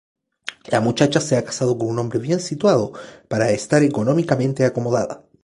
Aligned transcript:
La 0.71 0.81
muchacha 0.81 1.21
se 1.21 1.37
ha 1.37 1.45
casado 1.45 1.77
con 1.77 1.87
un 1.87 1.99
hombre 1.99 2.17
bien 2.17 2.39
situado 2.39 2.91
para 3.27 3.51
estar 3.51 3.83
económicamente 3.83 4.65
acomodada. 4.65 5.25